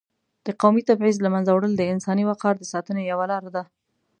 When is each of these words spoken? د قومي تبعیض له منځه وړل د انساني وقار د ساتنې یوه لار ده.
د 0.45 0.47
قومي 0.61 0.81
تبعیض 0.89 1.17
له 1.21 1.29
منځه 1.33 1.51
وړل 1.53 1.73
د 1.77 1.81
انساني 1.93 2.23
وقار 2.27 2.55
د 2.57 2.63
ساتنې 2.73 3.03
یوه 3.11 3.25
لار 3.31 3.45
ده. 3.55 3.63